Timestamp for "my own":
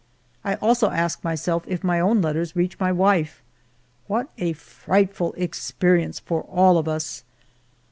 1.83-2.23